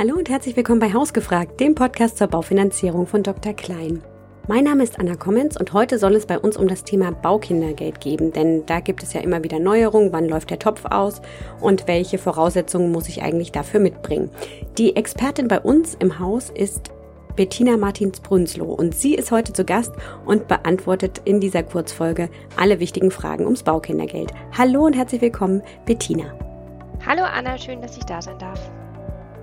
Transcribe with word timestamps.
Hallo 0.00 0.14
und 0.14 0.30
herzlich 0.30 0.56
willkommen 0.56 0.80
bei 0.80 0.94
Hausgefragt, 0.94 1.60
dem 1.60 1.74
Podcast 1.74 2.16
zur 2.16 2.28
Baufinanzierung 2.28 3.06
von 3.06 3.22
Dr. 3.22 3.52
Klein. 3.52 4.02
Mein 4.48 4.64
Name 4.64 4.82
ist 4.82 4.98
Anna 4.98 5.14
Kommens 5.14 5.58
und 5.58 5.74
heute 5.74 5.98
soll 5.98 6.14
es 6.14 6.24
bei 6.24 6.38
uns 6.38 6.56
um 6.56 6.68
das 6.68 6.84
Thema 6.84 7.10
Baukindergeld 7.10 8.00
geben, 8.00 8.32
denn 8.32 8.64
da 8.64 8.80
gibt 8.80 9.02
es 9.02 9.12
ja 9.12 9.20
immer 9.20 9.44
wieder 9.44 9.58
Neuerungen, 9.58 10.10
wann 10.10 10.26
läuft 10.26 10.48
der 10.48 10.58
Topf 10.58 10.86
aus 10.86 11.20
und 11.60 11.86
welche 11.86 12.16
Voraussetzungen 12.16 12.90
muss 12.90 13.10
ich 13.10 13.20
eigentlich 13.20 13.52
dafür 13.52 13.78
mitbringen. 13.78 14.30
Die 14.78 14.96
Expertin 14.96 15.48
bei 15.48 15.60
uns 15.60 15.96
im 15.96 16.18
Haus 16.18 16.48
ist 16.48 16.92
Bettina 17.36 17.76
Martins-Brünsloh 17.76 18.72
und 18.72 18.94
sie 18.94 19.14
ist 19.14 19.30
heute 19.30 19.52
zu 19.52 19.66
Gast 19.66 19.92
und 20.24 20.48
beantwortet 20.48 21.20
in 21.26 21.40
dieser 21.40 21.62
Kurzfolge 21.62 22.30
alle 22.56 22.80
wichtigen 22.80 23.10
Fragen 23.10 23.44
ums 23.44 23.64
Baukindergeld. 23.64 24.32
Hallo 24.56 24.86
und 24.86 24.96
herzlich 24.96 25.20
willkommen, 25.20 25.60
Bettina. 25.84 26.32
Hallo 27.04 27.22
Anna, 27.22 27.58
schön, 27.58 27.82
dass 27.82 27.98
ich 27.98 28.04
da 28.06 28.22
sein 28.22 28.38
darf. 28.38 28.70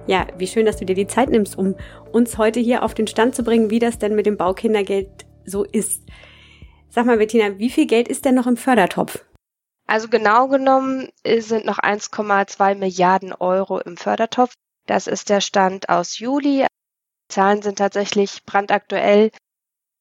Ja, 0.08 0.26
wie 0.38 0.48
schön, 0.48 0.66
dass 0.66 0.78
du 0.78 0.86
dir 0.86 0.96
die 0.96 1.08
Zeit 1.08 1.30
nimmst, 1.30 1.58
um 1.58 1.76
uns 2.14 2.38
heute 2.38 2.62
hier 2.62 2.84
auf 2.84 2.94
den 2.94 3.08
Stand 3.08 3.36
zu 3.36 3.44
bringen, 3.44 3.70
wie 3.70 3.80
das 3.80 4.00
denn 4.00 4.16
mit 4.16 4.26
dem 4.26 4.38
Baukindergeld 4.38 5.26
so 5.46 5.66
ist. 5.66 6.04
Sag 6.90 7.06
mal, 7.06 7.18
Bettina, 7.18 7.60
wie 7.60 7.70
viel 7.70 7.86
Geld 7.86 8.08
ist 8.08 8.24
denn 8.24 8.36
noch 8.36 8.48
im 8.48 8.56
Fördertopf? 8.56 9.26
Also 9.86 10.08
genau 10.08 10.48
genommen 10.48 11.10
sind 11.26 11.66
noch 11.66 11.80
1,2 11.80 12.76
Milliarden 12.76 13.34
Euro 13.34 13.80
im 13.80 13.98
Fördertopf. 13.98 14.54
Das 14.86 15.08
ist 15.08 15.30
der 15.30 15.42
Stand 15.42 15.90
aus 15.90 16.20
Juli. 16.20 16.66
Die 16.66 17.34
Zahlen 17.34 17.62
sind 17.62 17.78
tatsächlich 17.78 18.46
brandaktuell, 18.46 19.32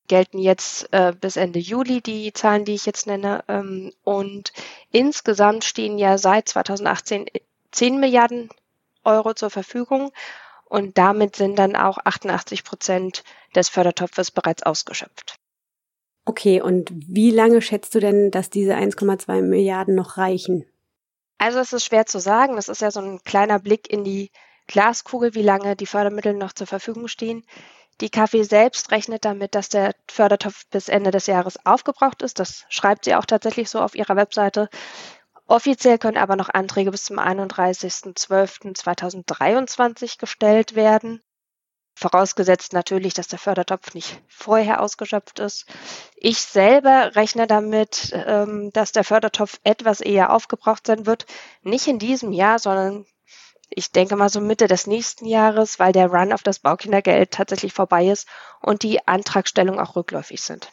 gelten 0.07 0.38
jetzt 0.38 0.93
äh, 0.93 1.12
bis 1.20 1.37
Ende 1.37 1.59
Juli 1.59 2.01
die 2.01 2.32
Zahlen, 2.32 2.65
die 2.65 2.74
ich 2.74 2.87
jetzt 2.87 3.09
nenne. 3.09 3.43
Ähm, 3.48 3.93
und 4.04 4.52
insgesamt 4.93 5.65
stehen 5.65 5.98
ja 5.98 6.16
seit 6.18 6.48
2018 6.48 7.27
10 7.73 7.98
Milliarden 7.98 8.48
Euro 9.06 9.34
zur 9.34 9.51
Verfügung 9.51 10.12
und 10.65 10.98
damit 10.98 11.37
sind 11.37 11.59
dann 11.59 11.77
auch 11.77 11.98
88 12.05 12.65
Prozent 12.65 13.23
des 13.54 13.68
Fördertopfes 13.68 14.30
bereits 14.30 14.62
ausgeschöpft. 14.65 15.37
Okay, 16.24 16.60
und 16.60 16.90
wie 16.93 17.30
lange 17.30 17.62
schätzt 17.62 17.95
du 17.95 18.01
denn, 18.01 18.32
dass 18.32 18.51
diese 18.51 18.74
1,2 18.74 19.43
Milliarden 19.43 19.95
noch 19.95 20.18
reichen? 20.18 20.66
Also 21.38 21.60
es 21.60 21.73
ist 21.73 21.84
schwer 21.84 22.07
zu 22.07 22.18
sagen. 22.18 22.57
Das 22.57 22.68
ist 22.68 22.80
ja 22.80 22.90
so 22.90 23.01
ein 23.01 23.21
kleiner 23.23 23.60
Blick 23.60 23.88
in 23.90 24.02
die 24.02 24.30
Glaskugel, 24.66 25.34
wie 25.34 25.43
lange 25.43 25.77
die 25.77 25.87
Fördermittel 25.87 26.34
noch 26.34 26.52
zur 26.52 26.66
Verfügung 26.66 27.07
stehen. 27.07 27.45
Die 28.01 28.10
KfW 28.10 28.43
selbst 28.43 28.90
rechnet 28.90 29.24
damit, 29.24 29.54
dass 29.54 29.68
der 29.68 29.95
Fördertopf 30.10 30.66
bis 30.71 30.88
Ende 30.88 31.10
des 31.10 31.27
Jahres 31.27 31.65
aufgebraucht 31.65 32.23
ist. 32.23 32.38
Das 32.40 32.66
schreibt 32.68 33.04
sie 33.04 33.15
auch 33.15 33.24
tatsächlich 33.24 33.71
so 33.71 33.80
auf 33.80 33.95
ihrer 33.95 34.16
Webseite. 34.16 34.68
Offiziell 35.47 35.99
können 35.99 36.16
aber 36.16 36.37
noch 36.37 36.49
Anträge 36.49 36.91
bis 36.91 37.05
zum 37.05 37.21
31.12.2023 37.21 40.19
gestellt 40.19 40.75
werden. 40.75 41.23
Vorausgesetzt 41.99 42.75
natürlich, 42.75 43.15
dass 43.15 43.29
der 43.29 43.39
Fördertopf 43.39 43.95
nicht 43.95 44.23
vorher 44.29 44.83
ausgeschöpft 44.83 45.39
ist. 45.39 45.65
Ich 46.17 46.41
selber 46.41 47.17
rechne 47.17 47.47
damit, 47.47 48.13
ähm, 48.13 48.71
dass 48.73 48.93
der 48.93 49.05
Fördertopf 49.05 49.59
etwas 49.65 50.02
eher 50.02 50.30
aufgebraucht 50.33 50.87
sein 50.87 51.07
wird. 51.07 51.24
Nicht 51.63 51.87
in 51.87 51.99
diesem 51.99 52.33
Jahr, 52.33 52.59
sondern 52.59 53.07
ich 53.71 53.93
denke 53.93 54.17
mal 54.17 54.29
so 54.29 54.41
Mitte 54.41 54.67
des 54.67 54.87
nächsten 54.87 55.27
Jahres, 55.27 55.79
weil 55.79 55.93
der 55.93 56.09
Run 56.09 56.33
auf 56.33 56.43
das 56.43 56.59
Baukindergeld 56.59 57.30
tatsächlich 57.30 57.73
vorbei 57.73 58.09
ist 58.09 58.29
und 58.61 58.83
die 58.83 59.07
Antragstellungen 59.09 59.80
auch 59.80 59.97
rückläufig 59.97 60.43
sind. 60.43 60.71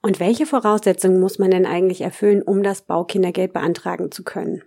Und 0.00 0.20
welche 0.20 0.46
Voraussetzungen 0.46 1.20
muss 1.20 1.38
man 1.38 1.50
denn 1.50 1.66
eigentlich 1.66 2.00
erfüllen, 2.00 2.42
um 2.42 2.62
das 2.62 2.82
Baukindergeld 2.82 3.52
beantragen 3.52 4.12
zu 4.12 4.22
können? 4.22 4.62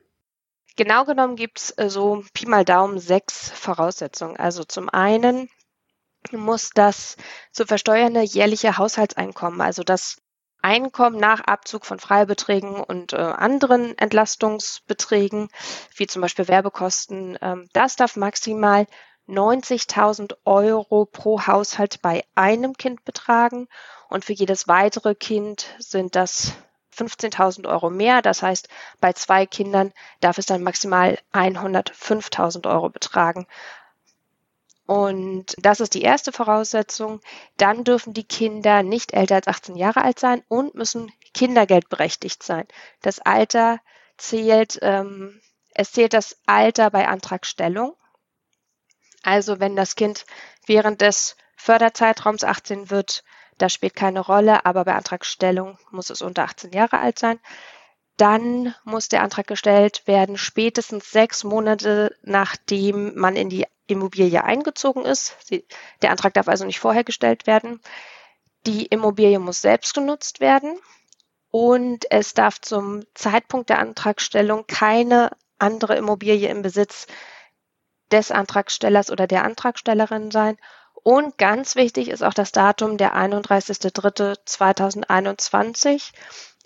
Genau 0.75 1.05
genommen 1.05 1.35
gibt 1.35 1.59
es 1.59 1.77
äh, 1.77 1.89
so 1.89 2.23
Pi 2.33 2.45
mal 2.45 2.65
Daumen 2.65 2.99
sechs 2.99 3.49
Voraussetzungen. 3.49 4.37
Also 4.37 4.63
zum 4.63 4.89
einen 4.89 5.49
muss 6.31 6.71
das 6.71 7.17
zu 7.51 7.65
versteuernde 7.65 8.21
jährliche 8.21 8.77
Haushaltseinkommen, 8.77 9.61
also 9.61 9.83
das 9.83 10.17
Einkommen 10.61 11.17
nach 11.17 11.41
Abzug 11.41 11.85
von 11.85 11.97
Freibeträgen 11.97 12.75
und 12.75 13.13
äh, 13.13 13.17
anderen 13.17 13.97
Entlastungsbeträgen, 13.97 15.49
wie 15.95 16.05
zum 16.05 16.21
Beispiel 16.21 16.47
Werbekosten, 16.47 17.37
ähm, 17.41 17.67
das 17.73 17.95
darf 17.95 18.15
maximal 18.15 18.85
90.000 19.27 20.35
Euro 20.45 21.05
pro 21.05 21.47
Haushalt 21.47 22.01
bei 22.01 22.23
einem 22.35 22.73
Kind 22.73 23.03
betragen 23.05 23.67
und 24.11 24.25
für 24.25 24.33
jedes 24.33 24.67
weitere 24.67 25.15
Kind 25.15 25.67
sind 25.79 26.17
das 26.17 26.51
15.000 26.97 27.65
Euro 27.65 27.89
mehr. 27.89 28.21
Das 28.21 28.43
heißt, 28.43 28.67
bei 28.99 29.13
zwei 29.13 29.45
Kindern 29.45 29.93
darf 30.19 30.37
es 30.37 30.45
dann 30.45 30.63
maximal 30.63 31.17
105.000 31.31 32.69
Euro 32.69 32.89
betragen. 32.89 33.47
Und 34.85 35.55
das 35.59 35.79
ist 35.79 35.93
die 35.93 36.01
erste 36.01 36.33
Voraussetzung. 36.33 37.21
Dann 37.55 37.85
dürfen 37.85 38.13
die 38.13 38.25
Kinder 38.25 38.83
nicht 38.83 39.13
älter 39.13 39.35
als 39.35 39.47
18 39.47 39.77
Jahre 39.77 40.03
alt 40.03 40.19
sein 40.19 40.43
und 40.49 40.75
müssen 40.75 41.09
kindergeldberechtigt 41.33 42.43
sein. 42.43 42.67
Das 43.01 43.19
Alter 43.19 43.79
zählt, 44.17 44.77
ähm, 44.81 45.39
es 45.73 45.93
zählt 45.93 46.11
das 46.11 46.37
Alter 46.45 46.89
bei 46.89 47.07
Antragstellung. 47.07 47.95
Also 49.23 49.61
wenn 49.61 49.77
das 49.77 49.95
Kind 49.95 50.25
während 50.65 50.99
des 50.99 51.37
Förderzeitraums 51.55 52.43
18 52.43 52.89
wird, 52.89 53.23
das 53.61 53.73
spielt 53.73 53.95
keine 53.95 54.21
Rolle, 54.21 54.65
aber 54.65 54.85
bei 54.85 54.95
Antragstellung 54.95 55.77
muss 55.91 56.09
es 56.09 56.21
unter 56.21 56.43
18 56.43 56.71
Jahre 56.71 56.99
alt 56.99 57.19
sein. 57.19 57.39
Dann 58.17 58.75
muss 58.83 59.09
der 59.09 59.23
Antrag 59.23 59.47
gestellt 59.47 60.03
werden, 60.05 60.37
spätestens 60.37 61.11
sechs 61.11 61.43
Monate 61.43 62.15
nachdem 62.23 63.15
man 63.17 63.35
in 63.35 63.49
die 63.49 63.65
Immobilie 63.87 64.43
eingezogen 64.43 65.05
ist. 65.05 65.35
Der 66.01 66.11
Antrag 66.11 66.33
darf 66.33 66.47
also 66.47 66.65
nicht 66.65 66.79
vorher 66.79 67.03
gestellt 67.03 67.47
werden. 67.47 67.81
Die 68.65 68.85
Immobilie 68.85 69.39
muss 69.39 69.61
selbst 69.61 69.93
genutzt 69.93 70.39
werden 70.39 70.79
und 71.49 72.05
es 72.11 72.33
darf 72.33 72.61
zum 72.61 73.03
Zeitpunkt 73.13 73.69
der 73.69 73.79
Antragstellung 73.79 74.65
keine 74.67 75.31
andere 75.57 75.95
Immobilie 75.95 76.49
im 76.49 76.61
Besitz 76.61 77.07
des 78.11 78.31
Antragstellers 78.31 79.09
oder 79.09 79.27
der 79.27 79.43
Antragstellerin 79.43 80.31
sein. 80.31 80.57
Und 81.03 81.37
ganz 81.37 81.75
wichtig 81.75 82.09
ist 82.09 82.23
auch 82.23 82.33
das 82.33 82.51
Datum 82.51 82.97
der 82.97 83.15
31.03.2021. 83.15 86.11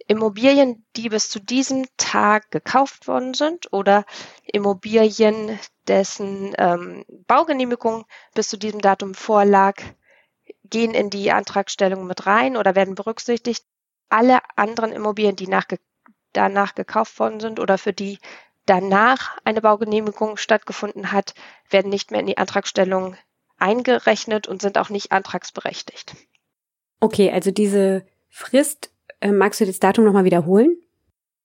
Immobilien, 0.07 0.85
die 0.95 1.09
bis 1.09 1.29
zu 1.29 1.39
diesem 1.39 1.85
Tag 1.97 2.51
gekauft 2.51 3.07
worden 3.07 3.33
sind 3.33 3.73
oder 3.73 4.05
Immobilien, 4.43 5.59
dessen 5.87 6.53
ähm, 6.57 7.05
Baugenehmigung 7.27 8.05
bis 8.33 8.49
zu 8.49 8.57
diesem 8.57 8.81
Datum 8.81 9.15
vorlag, 9.15 9.81
gehen 10.63 10.93
in 10.93 11.09
die 11.09 11.31
Antragstellung 11.31 12.05
mit 12.05 12.27
rein 12.27 12.57
oder 12.57 12.75
werden 12.75 12.95
berücksichtigt. 12.95 13.65
Alle 14.09 14.39
anderen 14.55 14.91
Immobilien, 14.91 15.35
die 15.35 15.47
nach, 15.47 15.65
danach 16.33 16.75
gekauft 16.75 17.19
worden 17.19 17.39
sind 17.39 17.59
oder 17.59 17.77
für 17.77 17.93
die 17.93 18.19
danach 18.65 19.37
eine 19.43 19.61
Baugenehmigung 19.61 20.37
stattgefunden 20.37 21.11
hat, 21.11 21.33
werden 21.69 21.89
nicht 21.89 22.11
mehr 22.11 22.19
in 22.19 22.27
die 22.27 22.37
Antragstellung 22.37 23.15
eingerechnet 23.65 24.47
und 24.47 24.61
sind 24.61 24.77
auch 24.77 24.89
nicht 24.89 25.11
antragsberechtigt. 25.11 26.15
Okay, 26.99 27.31
also 27.31 27.49
diese 27.49 28.05
Frist, 28.29 28.91
äh, 29.21 29.31
magst 29.31 29.59
du 29.59 29.65
das 29.65 29.79
Datum 29.79 30.05
nochmal 30.05 30.25
wiederholen? 30.25 30.77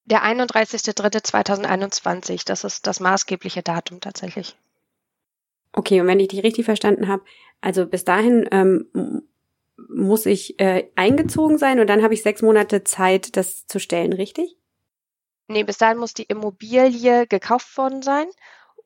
Der 0.05 0.23
31.03.2021, 0.25 2.45
das 2.45 2.65
ist 2.65 2.87
das 2.87 3.01
maßgebliche 3.01 3.63
Datum 3.63 4.01
tatsächlich. 4.01 4.55
Okay, 5.73 5.99
und 6.01 6.09
wenn 6.09 6.21
ich 6.21 6.29
dich 6.29 6.43
richtig 6.43 6.67
verstanden 6.67 7.09
habe, 7.09 7.23
also 7.63 7.87
bis 7.87 8.05
dahin 8.05 8.47
ähm, 8.51 9.23
muss 9.89 10.27
ich 10.27 10.61
äh, 10.61 10.91
eingezogen 10.97 11.57
sein 11.57 11.81
und 11.81 11.87
dann 11.87 12.03
habe 12.03 12.13
ich 12.13 12.23
sechs 12.23 12.43
Monate 12.43 12.85
Zeit, 12.85 13.35
das 13.37 13.67
zu 13.67 13.79
stellen, 13.79 14.13
richtig? 14.13 14.59
Nee, 15.49 15.65
bis 15.65 15.79
dahin 15.79 15.97
muss 15.99 16.13
die 16.13 16.25
Immobilie 16.25 17.27
gekauft 17.27 17.79
worden 17.79 18.03
sein 18.03 18.27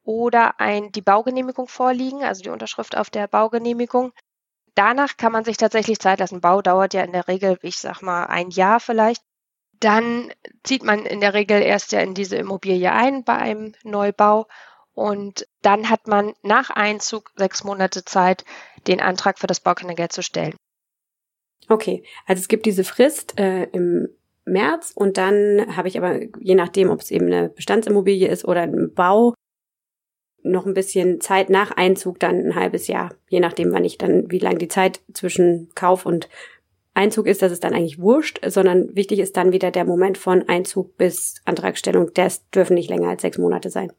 oder 0.05 0.61
ein, 0.61 0.93
die 0.93 1.03
Baugenehmigung 1.03 1.67
vorliegen, 1.67 2.23
also 2.23 2.43
die 2.43 2.51
Unterschrift 2.51 2.97
auf 2.97 3.11
der 3.11 3.27
Baugenehmigung. 3.27 4.13
Danach 4.75 5.17
kann 5.17 5.33
man 5.33 5.45
sich 5.45 5.57
tatsächlich 5.57 5.99
Zeit 5.99 6.21
lassen. 6.21 6.41
Bau 6.41 6.63
dauert 6.63 6.95
ja 6.95 7.03
in 7.03 7.13
der 7.13 7.29
Regel, 7.29 7.59
ich 7.63 7.79
sag 7.79 8.03
mal, 8.03 8.27
ein 8.27 8.51
Jahr 8.51 8.81
vielleicht. 8.81 9.23
Dann 9.81 10.33
zieht 10.63 10.85
man 10.85 11.07
in 11.07 11.21
der 11.21 11.35
Regel 11.35 11.61
erst 11.61 11.93
ja 11.93 12.01
in 12.01 12.15
diese 12.15 12.37
Immobilie 12.37 12.93
ein 12.93 13.25
bei 13.25 13.37
einem 13.37 13.75
Neubau 13.83 14.47
und 14.93 15.47
dann 15.63 15.91
hat 15.91 16.07
man 16.07 16.35
nach 16.43 16.71
Einzug 16.71 17.33
sechs 17.37 17.65
Monate 17.65 18.05
Zeit, 18.05 18.45
den 18.87 19.01
Antrag 19.01 19.39
für 19.39 19.47
das 19.47 19.61
Baukindergeld 19.61 20.13
zu 20.13 20.23
stellen. 20.23 20.55
Okay, 21.69 22.05
also 22.27 22.41
es 22.41 22.49
gibt 22.49 22.67
diese 22.67 22.85
Frist 22.85 23.39
äh, 23.39 23.65
im 23.65 24.09
März 24.45 24.93
und 24.95 25.17
dann 25.17 25.77
habe 25.77 25.89
ich 25.89 25.97
aber, 25.99 26.21
je 26.39 26.55
nachdem, 26.55 26.91
ob 26.91 27.01
es 27.01 27.11
eben 27.11 27.27
eine 27.27 27.49
Bestandsimmobilie 27.49 28.29
ist 28.29 28.45
oder 28.45 28.63
ein 28.63 28.93
Bau, 28.95 29.34
noch 30.45 30.67
ein 30.67 30.75
bisschen 30.75 31.21
Zeit 31.21 31.51
nach 31.51 31.73
Einzug, 31.73 32.21
dann 32.21 32.47
ein 32.47 32.55
halbes 32.55 32.87
Jahr, 32.87 33.15
je 33.29 33.41
nachdem, 33.41 33.73
wann 33.73 33.85
ich 33.85 33.99
dann, 33.99 34.31
wie 34.31 34.39
lang 34.39 34.59
die 34.59 34.69
Zeit 34.69 35.01
zwischen 35.13 35.71
Kauf 35.75 36.07
und 36.07 36.29
Einzug 36.93 37.27
ist, 37.27 37.43
das 37.43 37.51
ist 37.51 37.65
dann 37.65 37.75
eigentlich 37.75 37.99
wurscht, 37.99 38.41
sondern 38.47 38.95
wichtig 38.95 39.19
ist 39.19 39.37
dann 39.37 39.51
wieder 39.51 39.73
der 39.73 39.85
Moment 39.85 40.17
von 40.17 40.49
Einzug 40.49 40.97
bis 40.97 41.41
Antragstellung. 41.45 42.13
Das 42.15 42.49
dürfen 42.51 42.75
nicht 42.75 42.89
länger 42.89 43.09
als 43.09 43.23
sechs 43.23 43.37
Monate 43.37 43.71
sein. 43.71 43.93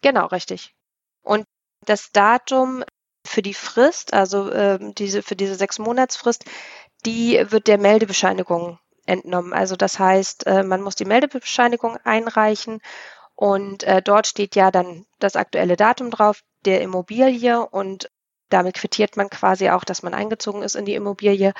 Genau, 0.00 0.26
richtig. 0.26 0.74
Und 1.22 1.44
Das 1.84 2.12
Datum 2.12 2.84
für 3.26 3.42
die 3.42 3.54
Frist, 3.54 4.14
also 4.14 4.50
äh, 4.50 4.78
diese, 4.96 5.22
für 5.22 5.36
diese 5.36 5.56
sechs 5.56 5.78
Monatsfrist, 5.78 6.44
die 7.04 7.42
wird 7.50 7.66
der 7.66 7.78
Meldebescheinigung 7.78 8.78
entnommen. 9.04 9.52
Also 9.52 9.76
das 9.76 9.98
heißt, 9.98 10.46
äh, 10.46 10.62
man 10.62 10.80
muss 10.82 10.94
die 10.94 11.04
Meldebescheinigung 11.04 11.96
einreichen 12.04 12.80
und 13.42 13.82
äh, 13.82 14.00
dort 14.00 14.28
steht 14.28 14.54
ja 14.54 14.70
dann 14.70 15.04
das 15.18 15.34
aktuelle 15.34 15.74
Datum 15.74 16.12
drauf 16.12 16.44
der 16.64 16.80
Immobilie 16.80 17.66
und 17.66 18.08
damit 18.50 18.76
quittiert 18.76 19.16
man 19.16 19.30
quasi 19.30 19.68
auch, 19.70 19.82
dass 19.82 20.04
man 20.04 20.14
eingezogen 20.14 20.62
ist 20.62 20.76
in 20.76 20.84
die 20.84 20.94
Immobilie. 20.94 21.52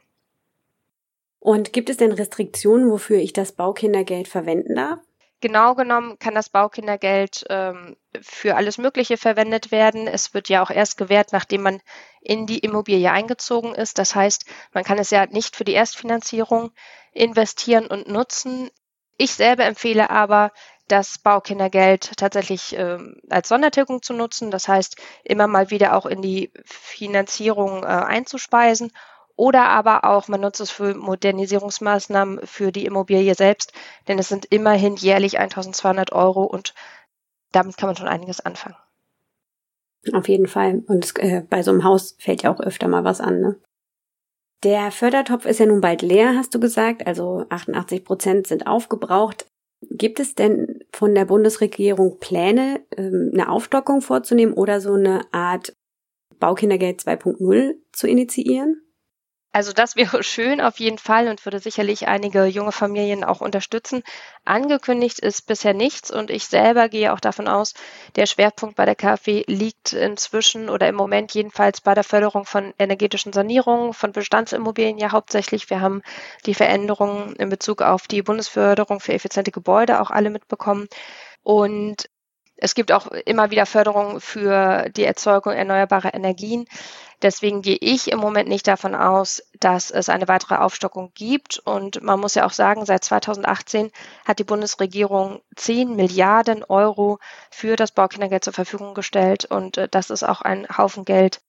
Und 1.41 1.73
gibt 1.73 1.88
es 1.91 1.97
denn 1.97 2.12
Restriktionen, 2.12 2.91
wofür 2.91 3.19
ich 3.19 3.32
das 3.32 3.53
Baukindergeld 3.53 4.29
verwenden 4.29 4.76
darf? 4.76 5.00
Genau 5.40 5.76
genommen 5.76 6.19
kann 6.19 6.35
das 6.35 6.49
Baukindergeld 6.49 7.44
ähm, 7.49 7.96
für 8.20 8.56
alles 8.56 8.76
Mögliche 8.76 9.17
verwendet 9.17 9.70
werden. 9.70 10.08
Es 10.08 10.35
wird 10.35 10.49
ja 10.49 10.62
auch 10.62 10.70
erst 10.70 10.96
gewährt, 10.96 11.32
nachdem 11.32 11.62
man 11.62 11.81
in 12.20 12.46
die 12.46 12.58
Immobilie 12.58 13.11
eingezogen 13.11 13.75
ist. 13.75 13.99
Das 13.99 14.17
heißt, 14.17 14.46
man 14.73 14.82
kann 14.82 14.99
es 14.99 15.11
ja 15.11 15.26
nicht 15.26 15.55
für 15.55 15.64
die 15.64 15.75
Erstfinanzierung 15.75 16.73
investieren 17.12 17.87
und 17.87 18.08
nutzen. 18.08 18.70
Ich 19.17 19.32
selber 19.32 19.64
empfehle 19.64 20.11
aber, 20.11 20.52
das 20.88 21.19
Baukindergeld 21.19 22.17
tatsächlich 22.17 22.75
ähm, 22.76 23.20
als 23.29 23.49
Sondertilgung 23.49 24.02
zu 24.02 24.14
nutzen. 24.14 24.50
Das 24.50 24.69
heißt, 24.69 24.96
immer 25.23 25.46
mal 25.46 25.70
wieder 25.70 25.94
auch 25.94 26.06
in 26.06 26.23
die 26.23 26.50
Finanzierung 26.64 27.85
äh, 27.85 27.87
einzuspeisen 27.87 28.90
oder 29.38 29.69
aber 29.69 30.05
auch, 30.05 30.26
man 30.26 30.40
nutzt 30.40 30.61
es 30.61 30.70
für 30.70 30.94
Modernisierungsmaßnahmen 30.94 32.40
für 32.44 32.73
die 32.73 32.85
Immobilie 32.87 33.37
selbst, 33.37 33.73
denn 34.08 34.19
es 34.19 34.29
sind 34.29 34.46
immerhin 34.46 34.96
jährlich 34.96 35.38
1200 35.38 36.11
Euro 36.11 36.43
und 36.43 36.75
damit 37.52 37.76
kann 37.76 37.88
man 37.88 37.94
schon 37.94 38.08
einiges 38.08 38.40
anfangen. 38.40 38.75
Auf 40.12 40.29
jeden 40.29 40.49
Fall. 40.49 40.82
Und 40.88 41.05
es, 41.05 41.12
äh, 41.12 41.44
bei 41.49 41.62
so 41.62 41.70
einem 41.70 41.85
Haus 41.85 42.17
fällt 42.19 42.43
ja 42.43 42.52
auch 42.52 42.58
öfter 42.58 42.88
mal 42.88 43.05
was 43.05 43.20
an. 43.20 43.40
Ne? 43.40 43.56
Der 44.64 44.90
Fördertopf 44.90 45.46
ist 45.46 45.61
ja 45.61 45.67
nun 45.67 45.81
bald 45.81 46.02
leer, 46.02 46.35
hast 46.35 46.52
du 46.56 46.58
gesagt. 46.58 47.06
Also 47.06 47.46
88 47.49 48.05
Prozent 48.05 48.49
sind 48.49 48.67
aufgebraucht. 48.67 49.46
Gibt 49.82 50.19
es 50.19 50.35
denn 50.35 50.81
von 50.93 51.14
der 51.14 51.26
Bundesregierung 51.26 52.19
Pläne, 52.19 52.81
ähm, 52.96 53.31
eine 53.32 53.49
Aufstockung 53.50 54.00
vorzunehmen 54.00 54.55
oder 54.55 54.81
so 54.81 54.94
eine 54.94 55.23
Art 55.31 55.76
Baukindergeld 56.40 57.00
2.0 57.00 57.76
zu 57.93 58.08
initiieren? 58.08 58.82
Also 59.59 59.73
das 59.73 59.97
wäre 59.97 60.23
schön 60.23 60.61
auf 60.61 60.79
jeden 60.79 60.99
Fall 60.99 61.27
und 61.27 61.45
würde 61.45 61.59
sicherlich 61.59 62.07
einige 62.07 62.45
junge 62.45 62.71
Familien 62.71 63.25
auch 63.25 63.41
unterstützen. 63.41 64.05
Angekündigt 64.45 65.19
ist 65.19 65.49
bisher 65.49 65.75
nichts 65.75 66.13
und 66.13 66.31
ich 66.31 66.45
selber 66.47 66.89
gehe 66.89 67.13
auch 67.13 67.19
davon 67.19 67.49
aus, 67.49 67.75
der 68.15 68.27
Schwerpunkt 68.27 68.77
bei 68.77 68.85
der 68.85 68.95
KfW 68.95 69.43
liegt 69.49 69.95
inzwischen 69.95 70.69
oder 70.71 70.87
im 70.87 70.95
Moment 70.95 71.35
jedenfalls 71.35 71.81
bei 71.81 71.95
der 71.95 72.05
Förderung 72.05 72.45
von 72.45 72.73
energetischen 72.79 73.33
Sanierungen, 73.33 73.95
von 73.95 74.13
Bestandsimmobilien 74.13 74.97
ja 74.97 75.11
hauptsächlich. 75.11 75.69
Wir 75.71 75.81
haben 75.81 76.03
die 76.47 76.55
Veränderungen 76.55 77.35
in 77.35 77.49
Bezug 77.49 77.83
auf 77.83 78.07
die 78.07 78.23
Bundesförderung 78.23 79.01
für 79.01 79.13
effiziente 79.13 79.51
Gebäude 79.51 80.01
auch 80.01 80.13
alle 80.13 80.31
mitbekommen. 80.31 80.87
Und 81.43 82.09
es 82.61 82.75
gibt 82.75 82.93
auch 82.93 83.07
immer 83.07 83.51
wieder 83.51 83.67
Förderungen 83.67 84.21
für 84.21 84.89
die 84.91 85.05
Erzeugung 85.05 85.53
erneuerbarer 85.53 86.13
Energien. 86.13 86.67
Deswegen 87.23 87.63
gehe 87.63 87.79
ich 87.81 88.11
im 88.11 88.19
Moment 88.19 88.49
nicht 88.49 88.67
davon 88.67 88.95
aus, 88.95 89.43
dass 89.59 89.91
es 89.91 90.09
eine 90.09 90.29
weitere 90.29 90.57
Aufstockung 90.57 91.13
gibt. 91.15 91.59
Und 91.59 92.03
man 92.03 92.21
muss 92.21 92.35
ja 92.35 92.45
auch 92.47 92.53
sagen, 92.53 92.85
seit 92.85 93.05
2018 93.05 93.91
hat 94.25 94.39
die 94.39 94.45
Bundesregierung 94.45 95.41
10 95.57 95.95
Milliarden 95.95 96.65
Euro 96.65 97.19
für 97.51 97.77
das 97.77 97.93
Baukindergeld 97.93 98.45
zur 98.45 98.53
Verfügung 98.53 98.95
gestellt. 98.95 99.45
Und 99.45 99.79
äh, 99.79 99.89
das 99.89 100.11
ist 100.11 100.25
auch 100.25 100.43
ein 100.43 100.67
Haufen 100.77 101.05
Geld, 101.05 101.41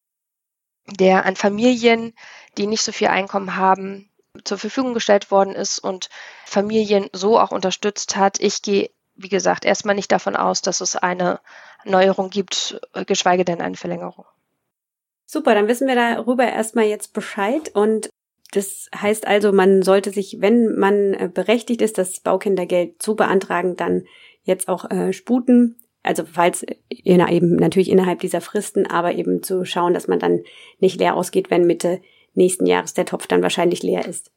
der 0.85 1.25
an 1.25 1.35
Familien, 1.35 2.13
die 2.57 2.67
nicht 2.67 2.83
so 2.83 2.91
viel 2.91 3.07
Einkommen 3.07 3.55
haben, 3.55 4.09
zur 4.43 4.57
Verfügung 4.57 4.93
gestellt 4.93 5.31
worden 5.31 5.55
ist 5.55 5.79
und 5.79 6.09
Familien 6.45 7.09
so 7.13 7.39
auch 7.39 7.51
unterstützt 7.51 8.15
hat. 8.15 8.39
Ich 8.39 8.61
gehe 8.61 8.89
wie 9.19 9.29
gesagt, 9.29 9.65
erstmal 9.65 9.95
nicht 9.95 10.11
davon 10.11 10.35
aus, 10.35 10.61
dass 10.61 10.81
es 10.81 10.95
eine 10.95 11.39
Neuerung 11.85 12.29
gibt, 12.29 12.79
geschweige 13.05 13.45
denn 13.45 13.61
eine 13.61 13.75
Verlängerung. 13.75 14.25
Super, 15.25 15.53
dann 15.53 15.67
wissen 15.67 15.87
wir 15.87 15.95
darüber 15.95 16.45
erstmal 16.45 16.85
jetzt 16.85 17.13
Bescheid 17.13 17.69
und 17.75 18.09
das 18.51 18.89
heißt 18.95 19.27
also, 19.27 19.51
man 19.51 19.83
sollte 19.83 20.09
sich, 20.09 20.37
wenn 20.39 20.75
man 20.75 21.13
äh, 21.13 21.29
berechtigt 21.31 21.81
ist, 21.81 21.99
das 21.99 22.19
Baukindergeld 22.19 23.01
zu 23.01 23.15
beantragen, 23.15 23.75
dann 23.75 24.05
jetzt 24.41 24.67
auch 24.67 24.89
äh, 24.89 25.13
sputen. 25.13 25.75
Also 26.01 26.23
falls 26.25 26.65
in, 26.89 27.19
eben 27.27 27.57
natürlich 27.57 27.91
innerhalb 27.91 28.21
dieser 28.21 28.41
Fristen, 28.41 28.87
aber 28.87 29.13
eben 29.13 29.43
zu 29.43 29.65
schauen, 29.65 29.93
dass 29.93 30.07
man 30.07 30.17
dann 30.17 30.41
nicht 30.79 30.99
leer 30.99 31.15
ausgeht, 31.15 31.51
wenn 31.51 31.67
Mitte 31.67 32.01
nächsten 32.33 32.65
Jahres 32.65 32.95
der 32.95 33.05
Topf 33.05 33.27
dann 33.27 33.43
wahrscheinlich 33.43 33.83
leer 33.83 34.07
ist. 34.07 34.31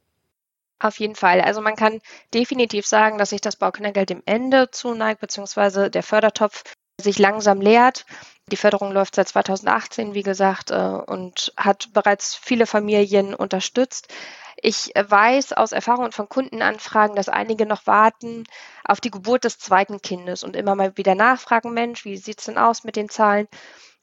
Auf 0.82 0.98
jeden 0.98 1.14
Fall. 1.14 1.40
Also 1.40 1.60
man 1.60 1.76
kann 1.76 2.00
definitiv 2.34 2.86
sagen, 2.86 3.16
dass 3.16 3.30
sich 3.30 3.40
das 3.40 3.54
Baukindergeld 3.54 4.10
dem 4.10 4.22
Ende 4.26 4.70
zuneigt, 4.72 5.20
beziehungsweise 5.20 5.90
der 5.90 6.02
Fördertopf 6.02 6.64
sich 7.00 7.20
langsam 7.20 7.60
leert. 7.60 8.04
Die 8.50 8.56
Förderung 8.56 8.90
läuft 8.90 9.14
seit 9.14 9.28
2018, 9.28 10.14
wie 10.14 10.24
gesagt, 10.24 10.72
äh, 10.72 10.74
und 10.74 11.52
hat 11.56 11.92
bereits 11.92 12.34
viele 12.34 12.66
Familien 12.66 13.32
unterstützt. 13.32 14.12
Ich 14.56 14.92
weiß 14.96 15.52
aus 15.52 15.70
Erfahrung 15.70 16.04
und 16.06 16.14
von 16.14 16.28
Kundenanfragen, 16.28 17.14
dass 17.14 17.28
einige 17.28 17.64
noch 17.64 17.86
warten 17.86 18.44
auf 18.84 19.00
die 19.00 19.10
Geburt 19.12 19.44
des 19.44 19.58
zweiten 19.58 20.02
Kindes 20.02 20.42
und 20.42 20.56
immer 20.56 20.74
mal 20.74 20.96
wieder 20.96 21.14
nachfragen, 21.14 21.72
Mensch, 21.72 22.04
wie 22.04 22.16
sieht's 22.16 22.46
denn 22.46 22.58
aus 22.58 22.82
mit 22.82 22.96
den 22.96 23.08
Zahlen? 23.08 23.46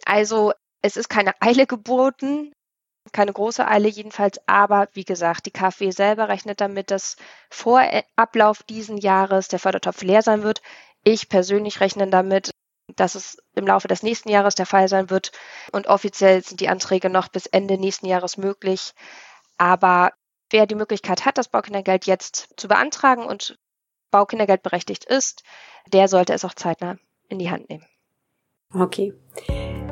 Also 0.06 0.54
es 0.82 0.96
ist 0.96 1.10
keine 1.10 1.34
Eile 1.42 1.68
geboten 1.68 2.54
keine 3.12 3.34
große 3.34 3.68
Eile 3.68 3.88
jedenfalls, 3.88 4.39
aber 4.48 4.88
wie 4.94 5.03
gesagt, 5.03 5.46
die 5.46 5.51
KfW 5.51 5.91
selber 5.91 6.29
rechnet 6.29 6.62
damit, 6.62 6.91
dass 6.91 7.15
vor 7.50 7.82
Ablauf 8.15 8.63
diesen 8.63 8.98
Jahres 8.98 9.48
der 9.48 9.60
Fördertopf 9.60 10.01
leer 10.03 10.22
sein 10.22 10.44
wird. 10.44 10.62
Ich 11.03 11.29
persönlich 11.29 11.79
rechne 11.79 12.08
damit, 12.08 12.51
dass 12.96 13.15
es 13.15 13.38
im 13.56 13.68
Laufe 13.68 13.88
des 13.88 14.03
nächsten 14.03 14.29
Jahres 14.29 14.56
der 14.56 14.65
Fall 14.65 14.88
sein 14.88 15.10
wird 15.10 15.32
und 15.72 15.88
offiziell 15.88 16.44
sind 16.44 16.60
die 16.60 16.70
Anträge 16.70 17.10
noch 17.10 17.27
bis 17.27 17.46
Ende 17.46 17.77
nächsten 17.77 18.08
Jahres 18.08 18.38
möglich. 18.38 18.94
Aber 19.58 20.12
wer 20.50 20.65
die 20.65 20.75
Möglichkeit 20.75 21.25
hat, 21.25 21.38
das 21.38 21.50
Baukindergeld 21.50 22.06
jetzt 22.06 22.50
zu 22.58 22.68
beantragen 22.68 23.25
und 23.25 23.58
Baukindergeld 24.12 24.63
berechtigt 24.63 25.06
ist, 25.06 25.44
der 25.88 26.08
sollte 26.08 26.34
es 26.34 26.46
auch 26.46 26.53
zeitnah 26.53 26.98
in 27.27 27.39
die 27.39 27.51
Hand 27.51 27.70
nehmen. 27.70 27.86
Okay. 28.74 29.14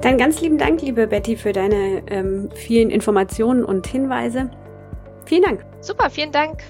Dann 0.02 0.18
ganz 0.18 0.42
lieben 0.42 0.58
Dank, 0.60 0.82
liebe 0.82 1.08
Betty, 1.08 1.36
für 1.36 1.52
deine 1.52 2.04
ähm, 2.08 2.50
vielen 2.54 2.92
Informationen 2.92 3.64
und 3.64 3.88
Hinweise. 3.88 4.52
Vielen 5.26 5.42
Dank. 5.42 5.66
Super, 5.82 6.12
vielen 6.12 6.32
Dank. 6.32 6.62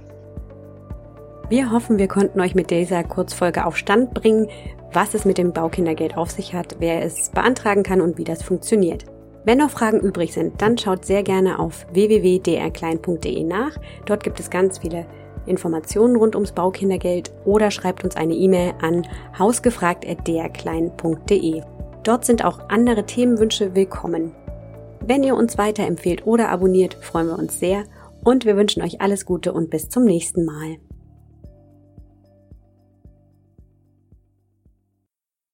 Wir 1.49 1.71
hoffen, 1.71 1.97
wir 1.97 2.07
konnten 2.07 2.39
euch 2.39 2.55
mit 2.55 2.71
dieser 2.71 3.03
Kurzfolge 3.03 3.65
auf 3.65 3.75
Stand 3.77 4.13
bringen, 4.13 4.47
was 4.93 5.13
es 5.13 5.25
mit 5.25 5.37
dem 5.37 5.51
Baukindergeld 5.53 6.17
auf 6.17 6.31
sich 6.31 6.53
hat, 6.53 6.77
wer 6.79 7.03
es 7.03 7.29
beantragen 7.29 7.83
kann 7.83 8.01
und 8.01 8.17
wie 8.17 8.23
das 8.23 8.41
funktioniert. 8.41 9.03
Wenn 9.43 9.59
noch 9.59 9.69
Fragen 9.69 9.99
übrig 9.99 10.33
sind, 10.33 10.59
dann 10.61 10.77
schaut 10.77 11.05
sehr 11.05 11.23
gerne 11.23 11.59
auf 11.59 11.85
www.drklein.de 11.91 13.43
nach. 13.43 13.77
Dort 14.05 14.23
gibt 14.23 14.39
es 14.39 14.49
ganz 14.49 14.79
viele 14.79 15.05
Informationen 15.45 16.15
rund 16.15 16.35
ums 16.35 16.53
Baukindergeld 16.53 17.31
oder 17.45 17.69
schreibt 17.71 18.03
uns 18.03 18.15
eine 18.15 18.33
E-Mail 18.33 18.73
an 18.81 19.07
hausgefragt.drklein.de. 19.37 21.76
Dort 22.07 22.23
sind 22.23 22.45
auch 22.45 22.69
andere 22.69 23.05
Themenwünsche 23.05 23.75
willkommen. 23.75 24.31
Wenn 25.05 25.23
ihr 25.23 25.35
uns 25.35 25.57
weiterempfehlt 25.57 26.25
oder 26.25 26.47
abonniert, 26.47 26.93
freuen 27.01 27.27
wir 27.27 27.37
uns 27.37 27.59
sehr 27.59 27.83
und 28.23 28.45
wir 28.45 28.55
wünschen 28.55 28.81
euch 28.81 29.01
alles 29.01 29.25
Gute 29.25 29.51
und 29.51 29.69
bis 29.69 29.89
zum 29.89 30.05
nächsten 30.05 30.45
Mal. 30.45 30.77